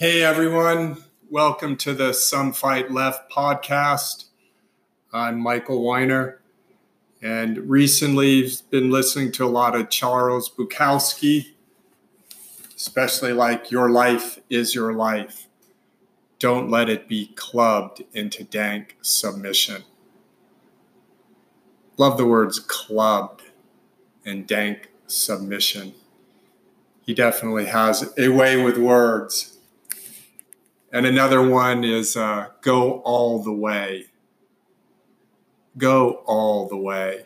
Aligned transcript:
Hey 0.00 0.22
everyone, 0.22 1.02
welcome 1.28 1.74
to 1.78 1.92
the 1.92 2.12
Some 2.12 2.52
Fight 2.52 2.92
Left 2.92 3.32
podcast. 3.32 4.26
I'm 5.12 5.40
Michael 5.40 5.82
Weiner, 5.82 6.40
and 7.20 7.68
recently 7.68 8.48
been 8.70 8.92
listening 8.92 9.32
to 9.32 9.44
a 9.44 9.50
lot 9.50 9.74
of 9.74 9.90
Charles 9.90 10.48
Bukowski, 10.48 11.48
especially 12.76 13.32
like 13.32 13.72
Your 13.72 13.90
Life 13.90 14.38
is 14.48 14.72
Your 14.72 14.92
Life. 14.92 15.48
Don't 16.38 16.70
let 16.70 16.88
it 16.88 17.08
be 17.08 17.32
clubbed 17.34 18.04
into 18.12 18.44
dank 18.44 18.98
submission. 19.02 19.82
Love 21.96 22.18
the 22.18 22.24
words 22.24 22.60
clubbed 22.60 23.42
and 24.24 24.46
dank 24.46 24.92
submission. 25.08 25.92
He 27.04 27.14
definitely 27.14 27.66
has 27.66 28.14
a 28.16 28.28
way 28.28 28.62
with 28.62 28.78
words 28.78 29.57
and 30.92 31.06
another 31.06 31.46
one 31.46 31.84
is 31.84 32.16
uh, 32.16 32.48
go 32.62 33.00
all 33.00 33.42
the 33.42 33.52
way. 33.52 34.06
Go 35.76 36.22
all 36.26 36.66
the 36.66 36.76
way. 36.76 37.24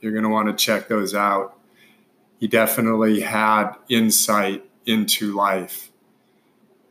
You're 0.00 0.12
going 0.12 0.24
to 0.24 0.30
want 0.30 0.48
to 0.48 0.64
check 0.64 0.88
those 0.88 1.14
out. 1.14 1.58
He 2.38 2.46
definitely 2.46 3.20
had 3.20 3.72
insight 3.88 4.64
into 4.86 5.34
life 5.34 5.90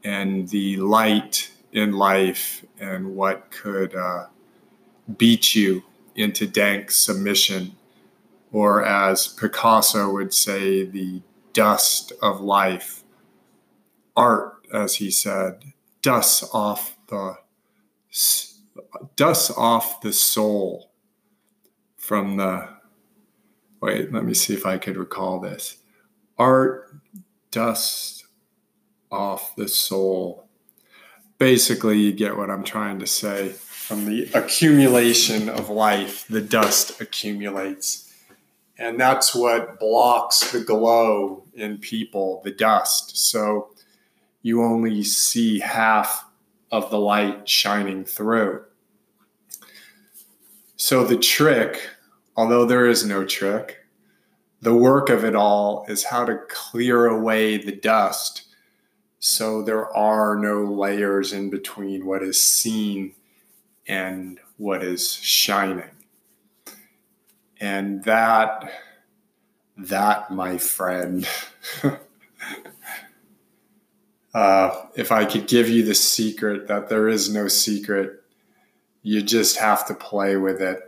and 0.03 0.47
the 0.49 0.77
light 0.77 1.51
in 1.71 1.93
life 1.93 2.63
and 2.79 3.15
what 3.15 3.49
could 3.49 3.95
uh, 3.95 4.27
beat 5.17 5.55
you 5.55 5.83
into 6.15 6.47
dank 6.47 6.91
submission, 6.91 7.75
or 8.51 8.83
as 8.83 9.27
Picasso 9.27 10.11
would 10.11 10.33
say, 10.33 10.83
the 10.83 11.21
dust 11.53 12.11
of 12.21 12.41
life. 12.41 13.03
Art 14.15 14.56
as 14.73 14.95
he 14.95 15.11
said, 15.11 15.73
dust 16.01 16.43
off 16.53 16.97
the 17.07 17.37
dust 19.15 19.51
off 19.57 20.01
the 20.01 20.13
soul 20.13 20.91
from 21.97 22.37
the 22.37 22.69
wait 23.81 24.11
let 24.13 24.23
me 24.23 24.33
see 24.33 24.53
if 24.53 24.65
i 24.65 24.77
could 24.77 24.97
recall 24.97 25.39
this. 25.39 25.77
Art 26.37 26.95
dust 27.51 28.25
off 29.11 29.55
the 29.55 29.67
soul. 29.67 30.47
Basically 31.37 31.97
you 31.99 32.13
get 32.13 32.37
what 32.37 32.49
i'm 32.49 32.63
trying 32.63 32.99
to 32.99 33.07
say 33.07 33.49
from 33.49 34.05
the 34.05 34.29
accumulation 34.33 35.49
of 35.49 35.69
life. 35.69 36.27
The 36.27 36.41
dust 36.41 36.99
accumulates. 37.01 38.03
And 38.77 38.99
that's 38.99 39.33
what 39.33 39.79
blocks 39.79 40.51
the 40.51 40.59
glow 40.59 41.43
in 41.55 41.79
people 41.79 42.41
the 42.43 42.51
dust. 42.51 43.17
So 43.17 43.69
you 44.41 44.63
only 44.63 45.03
see 45.03 45.59
half 45.59 46.25
of 46.71 46.89
the 46.89 46.99
light 46.99 47.47
shining 47.47 48.05
through. 48.05 48.63
So 50.75 51.03
the 51.03 51.17
trick, 51.17 51.89
although 52.35 52.65
there 52.65 52.85
is 52.85 53.05
no 53.05 53.25
trick, 53.25 53.85
the 54.61 54.73
work 54.73 55.09
of 55.09 55.23
it 55.23 55.35
all 55.35 55.85
is 55.87 56.05
how 56.05 56.25
to 56.25 56.39
clear 56.49 57.05
away 57.05 57.57
the 57.57 57.71
dust 57.71 58.47
so 59.19 59.61
there 59.61 59.93
are 59.95 60.37
no 60.37 60.63
layers 60.63 61.33
in 61.33 61.49
between 61.49 62.05
what 62.05 62.21
is 62.21 62.39
seen 62.39 63.13
and 63.87 64.39
what 64.57 64.83
is 64.83 65.11
shining. 65.11 65.89
And 67.59 68.03
that, 68.03 68.71
that, 69.75 70.29
my 70.29 70.57
friend, 70.57 71.27
Uh, 74.37 74.85
if 74.93 75.11
I 75.11 75.25
could 75.25 75.47
give 75.47 75.67
you 75.67 75.83
the 75.83 75.95
secret 75.95 76.67
that 76.67 76.89
there 76.89 77.07
is 77.07 77.33
no 77.33 77.47
secret, 77.47 78.21
you 79.01 79.23
just 79.23 79.57
have 79.57 79.87
to 79.87 79.95
play 79.95 80.37
with 80.37 80.61
it. 80.61 80.79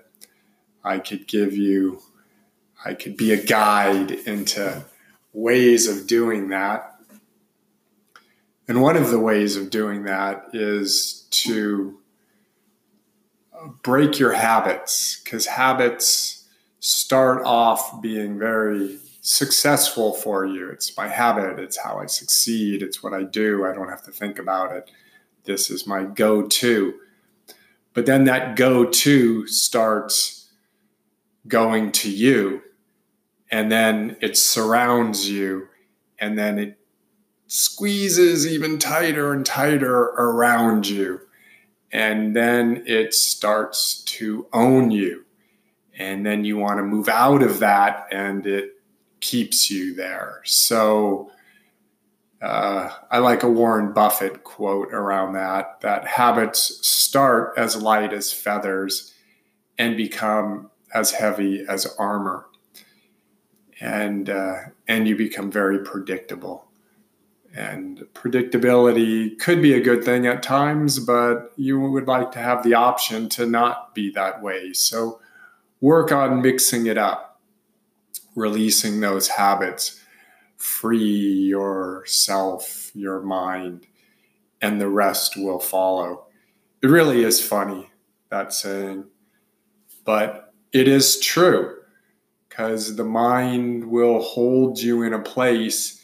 I 0.83 0.99
could 0.99 1.27
give 1.27 1.57
you, 1.57 1.99
I 2.85 2.93
could 2.93 3.17
be 3.17 3.33
a 3.33 3.43
guide 3.43 4.11
into 4.11 4.85
ways 5.33 5.87
of 5.87 6.05
doing 6.05 6.49
that. 6.49 6.95
And 8.67 8.83
one 8.83 8.95
of 8.95 9.09
the 9.09 9.19
ways 9.19 9.55
of 9.55 9.71
doing 9.71 10.03
that 10.03 10.49
is 10.53 11.27
to 11.31 11.97
break 13.81 14.19
your 14.19 14.33
habits, 14.33 15.21
because 15.23 15.47
habits 15.47 16.47
start 16.81 17.41
off 17.45 17.99
being 17.99 18.37
very 18.37 18.99
successful 19.29 20.11
for 20.11 20.43
you. 20.43 20.67
It's 20.69 20.97
my 20.97 21.07
habit. 21.07 21.59
It's 21.59 21.77
how 21.77 21.99
I 21.99 22.07
succeed. 22.07 22.81
It's 22.81 23.03
what 23.03 23.13
I 23.13 23.21
do. 23.21 23.63
I 23.63 23.73
don't 23.73 23.89
have 23.89 24.01
to 24.05 24.11
think 24.11 24.39
about 24.39 24.75
it. 24.75 24.89
This 25.43 25.69
is 25.69 25.85
my 25.85 26.03
go 26.03 26.47
to. 26.47 26.95
But 27.93 28.07
then 28.07 28.23
that 28.23 28.55
go 28.55 28.85
to 28.85 29.45
starts 29.45 30.49
going 31.47 31.91
to 31.91 32.09
you. 32.09 32.63
And 33.51 33.71
then 33.71 34.17
it 34.19 34.35
surrounds 34.35 35.29
you. 35.29 35.67
And 36.17 36.35
then 36.35 36.57
it 36.57 36.79
squeezes 37.45 38.47
even 38.47 38.79
tighter 38.79 39.31
and 39.31 39.45
tighter 39.45 39.95
around 39.95 40.87
you. 40.87 41.21
And 41.91 42.35
then 42.35 42.83
it 42.87 43.13
starts 43.13 44.01
to 44.05 44.47
own 44.53 44.89
you. 44.89 45.25
And 45.93 46.25
then 46.25 46.45
you 46.45 46.57
want 46.57 46.79
to 46.79 46.83
move 46.83 47.07
out 47.07 47.43
of 47.43 47.59
that 47.59 48.07
and 48.11 48.47
it 48.47 48.78
keeps 49.21 49.69
you 49.69 49.93
there. 49.93 50.41
So 50.45 51.31
uh, 52.41 52.89
I 53.11 53.19
like 53.19 53.43
a 53.43 53.49
Warren 53.49 53.91
Buffett 53.91 54.43
quote 54.43 54.93
around 54.93 55.33
that 55.33 55.81
that 55.81 56.07
habits 56.07 56.87
start 56.87 57.53
as 57.57 57.75
light 57.75 58.13
as 58.13 58.31
feathers 58.31 59.13
and 59.77 59.97
become 59.97 60.71
as 60.93 61.11
heavy 61.11 61.65
as 61.67 61.85
armor. 61.97 62.45
And, 63.81 64.29
uh, 64.29 64.55
and 64.87 65.07
you 65.07 65.15
become 65.15 65.51
very 65.51 65.79
predictable. 65.79 66.65
And 67.55 67.99
predictability 68.13 69.39
could 69.39 69.61
be 69.61 69.73
a 69.73 69.81
good 69.81 70.03
thing 70.03 70.27
at 70.27 70.43
times, 70.43 70.99
but 70.99 71.51
you 71.55 71.79
would 71.79 72.07
like 72.07 72.31
to 72.33 72.39
have 72.39 72.63
the 72.63 72.73
option 72.73 73.29
to 73.29 73.45
not 73.45 73.95
be 73.95 74.11
that 74.11 74.41
way. 74.41 74.73
So 74.73 75.19
work 75.81 76.11
on 76.11 76.41
mixing 76.41 76.85
it 76.85 76.97
up 76.97 77.28
releasing 78.35 78.99
those 78.99 79.27
habits, 79.27 79.99
free 80.57 80.99
yourself, 80.99 82.91
your 82.93 83.21
mind, 83.21 83.87
and 84.61 84.79
the 84.79 84.89
rest 84.89 85.35
will 85.37 85.59
follow. 85.59 86.25
It 86.81 86.87
really 86.87 87.23
is 87.23 87.45
funny, 87.45 87.89
that 88.29 88.53
saying, 88.53 89.05
but 90.05 90.53
it 90.71 90.87
is 90.87 91.19
true 91.19 91.75
because 92.47 92.95
the 92.95 93.05
mind 93.05 93.85
will 93.85 94.21
hold 94.21 94.79
you 94.79 95.03
in 95.03 95.13
a 95.13 95.21
place 95.21 96.03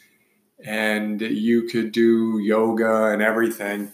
and 0.64 1.22
you 1.22 1.64
could 1.64 1.92
do 1.92 2.40
yoga 2.40 3.06
and 3.06 3.22
everything, 3.22 3.92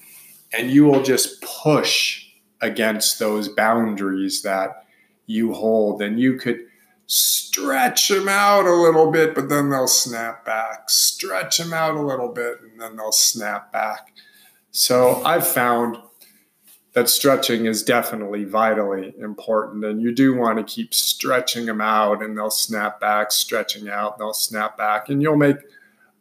and 0.54 0.70
you 0.70 0.86
will 0.86 1.04
just 1.04 1.42
push 1.42 2.26
against 2.62 3.20
those 3.20 3.50
boundaries 3.50 4.44
that 4.44 4.86
you 5.26 5.54
hold, 5.54 6.02
and 6.02 6.20
you 6.20 6.38
could 6.38 6.60
stretch 7.12 8.08
them 8.08 8.30
out 8.30 8.66
a 8.66 8.74
little 8.74 9.12
bit, 9.12 9.36
but 9.36 9.50
then 9.50 9.70
they'll 9.70 9.86
snap 9.86 10.46
back. 10.46 10.90
Stretch 10.90 11.58
them 11.58 11.74
out 11.74 11.96
a 11.96 12.02
little 12.02 12.30
bit, 12.30 12.62
and 12.62 12.80
then 12.80 12.96
they'll 12.96 13.12
snap 13.12 13.70
back. 13.74 14.14
So 14.72 15.22
I've 15.26 15.46
found 15.46 15.98
that 16.94 17.10
stretching 17.10 17.66
is 17.66 17.84
definitely 17.84 18.46
vitally 18.46 19.14
important, 19.20 19.84
and 19.84 20.02
you 20.02 20.16
do 20.16 20.38
want 20.38 20.58
to 20.58 20.64
keep 20.64 20.94
stretching 20.94 21.66
them 21.66 21.82
out, 21.82 22.24
and 22.24 22.38
they'll 22.38 22.50
snap 22.50 23.02
back, 23.02 23.34
stretching 23.34 23.90
out, 23.90 24.18
they'll 24.18 24.34
snap 24.34 24.78
back, 24.78 25.10
and 25.10 25.22
you'll 25.22 25.36
make 25.36 25.58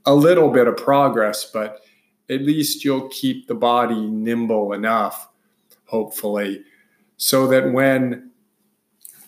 a 0.06 0.14
little 0.14 0.50
bit 0.50 0.66
of 0.66 0.76
progress, 0.76 1.44
but 1.44 1.82
at 2.28 2.42
least 2.42 2.84
you'll 2.84 3.08
keep 3.10 3.46
the 3.46 3.54
body 3.54 4.08
nimble 4.08 4.72
enough, 4.72 5.28
hopefully, 5.84 6.64
so 7.16 7.46
that 7.46 7.72
when 7.72 8.30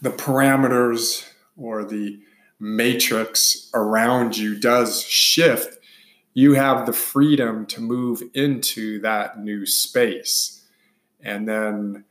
the 0.00 0.10
parameters 0.10 1.28
or 1.62 1.84
the 1.84 2.20
matrix 2.58 3.70
around 3.74 4.36
you 4.36 4.58
does 4.58 5.02
shift, 5.02 5.78
you 6.34 6.54
have 6.54 6.86
the 6.86 6.92
freedom 6.92 7.66
to 7.66 7.80
move 7.80 8.22
into 8.34 9.00
that 9.00 9.38
new 9.38 9.66
space. 9.66 10.64
And 11.20 11.48
then 11.48 12.04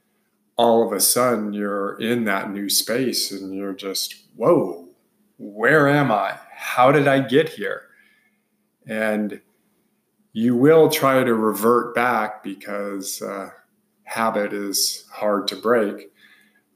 all 0.58 0.86
of 0.86 0.94
a 0.94 1.00
sudden 1.00 1.54
you're 1.54 2.00
in 2.00 2.26
that 2.26 2.52
new 2.52 2.70
space 2.70 3.32
and 3.32 3.54
you're 3.56 3.74
just, 3.74 4.16
whoa, 4.36 4.88
where 5.38 5.88
am 5.88 6.12
I? 6.12 6.38
How 6.54 6.92
did 6.92 7.08
I 7.08 7.20
get 7.20 7.50
here? 7.50 7.84
And 8.86 9.42
you 10.34 10.56
will 10.56 10.90
try 10.90 11.24
to 11.24 11.34
revert 11.34 11.96
back 11.96 12.44
because 12.44 13.22
uh, 13.22 13.50
habit 14.04 14.54
is 14.54 15.06
hard 15.12 15.48
to 15.48 15.56
break 15.56 16.11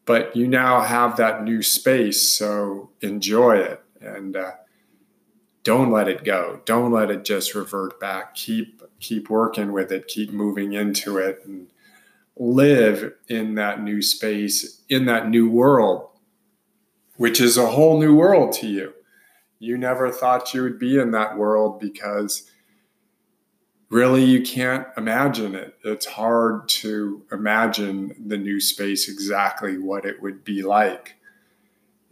but 0.06 0.36
you 0.36 0.48
now 0.48 0.82
have 0.82 1.18
that 1.18 1.44
new 1.44 1.62
space 1.62 2.22
so 2.22 2.92
enjoy 3.02 3.58
it 3.58 3.82
and 4.00 4.36
uh, 4.36 4.52
don't 5.64 5.92
let 5.92 6.08
it 6.08 6.24
go. 6.24 6.62
Don't 6.66 6.92
let 6.92 7.10
it 7.10 7.26
just 7.26 7.56
revert 7.56 8.00
back. 8.00 8.36
Keep 8.36 8.84
keep 9.00 9.30
working 9.30 9.74
with 9.74 9.92
it. 9.92 10.08
Keep 10.08 10.32
moving 10.32 10.74
into 10.74 11.18
it 11.18 11.42
and 11.44 11.68
live 12.38 13.14
in 13.28 13.56
that 13.56 13.82
new 13.82 14.02
space, 14.02 14.82
in 14.90 15.06
that 15.06 15.30
new 15.30 15.50
world, 15.50 16.10
which 17.18 17.42
is 17.42 17.58
a 17.58 17.72
whole 17.72 18.00
new 18.00 18.16
world 18.16 18.54
to 18.54 18.68
you. 18.68 18.94
You 19.58 19.78
never 19.78 20.12
thought 20.12 20.54
you 20.54 20.62
would 20.62 20.78
be 20.78 21.00
in 21.00 21.12
that 21.12 21.38
world 21.38 21.80
because 21.80 22.50
really 23.96 24.26
you 24.26 24.44
can't 24.44 24.86
imagine 24.98 25.56
it. 25.56 25.78
It's 25.86 26.06
hard 26.06 26.68
to 26.68 27.24
imagine 27.32 28.14
the 28.28 28.38
new 28.38 28.60
space 28.60 29.08
exactly 29.08 29.78
what 29.78 30.06
it 30.06 30.22
would 30.22 30.44
be 30.44 30.62
like. 30.64 31.16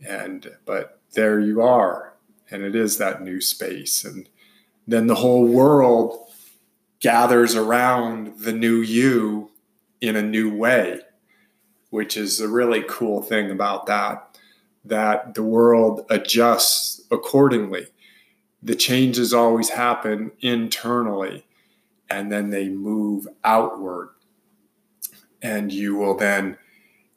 And 0.07 0.49
but 0.65 1.01
there 1.11 1.41
you 1.41 1.61
are. 1.61 2.13
And 2.49 2.63
it 2.63 2.73
is 2.73 2.97
that 2.97 3.21
new 3.21 3.41
space. 3.41 4.05
And 4.05 4.29
then 4.87 5.07
the 5.07 5.15
whole 5.15 5.45
world 5.45 6.29
gathers 7.01 7.53
around 7.53 8.39
the 8.39 8.53
new 8.53 8.77
you 8.77 9.51
in 9.99 10.15
a 10.15 10.21
new 10.21 10.55
way, 10.55 11.01
which 11.89 12.15
is 12.15 12.39
a 12.39 12.47
really 12.47 12.85
cool 12.87 13.21
thing 13.21 13.51
about 13.51 13.87
that, 13.87 14.37
that 14.85 15.33
the 15.33 15.43
world 15.43 16.05
adjusts 16.09 17.01
accordingly. 17.11 17.87
The 18.61 18.75
changes 18.75 19.33
always 19.33 19.71
happen 19.71 20.31
internally 20.39 21.43
and 22.13 22.31
then 22.31 22.51
they 22.51 22.69
move 22.69 23.27
outward. 23.43 24.09
And 25.41 25.73
you 25.73 25.95
will 25.95 26.15
then 26.15 26.57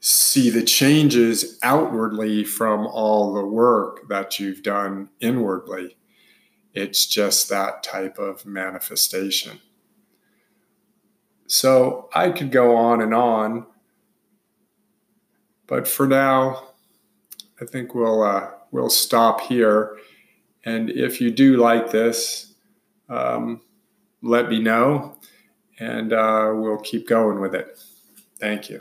see 0.01 0.49
the 0.49 0.63
changes 0.63 1.59
outwardly 1.63 2.45
from 2.45 2.87
all 2.87 3.35
the 3.35 3.45
work 3.45 4.09
that 4.09 4.41
you've 4.41 4.63
done 4.63 5.11
inwardly. 5.21 5.99
It's 6.73 7.07
just 7.07 7.51
that 7.51 7.83
type 7.83 8.19
of 8.19 8.47
manifestation. 8.47 9.61
So 11.47 12.09
I 12.15 12.31
could 12.31 12.51
go 12.51 12.75
on 12.75 13.03
and 13.03 13.15
on, 13.15 13.67
but 15.67 15.87
for 15.87 16.07
now, 16.07 16.71
I 17.61 17.67
think 17.67 17.95
we'll 17.95 18.23
uh, 18.23 18.49
we'll 18.71 18.91
stop 18.91 19.43
here. 19.43 19.97
And 20.65 20.91
if 20.91 21.21
you 21.21 21.31
do 21.31 21.57
like 21.57 21.91
this, 21.91 22.55
um, 23.09 23.61
let 24.23 24.49
me 24.49 24.61
know, 24.61 25.17
and 25.79 26.13
uh, 26.13 26.53
we'll 26.55 26.81
keep 26.81 27.09
going 27.09 27.41
with 27.41 27.55
it. 27.55 27.79
Thank 28.39 28.71
you. 28.71 28.81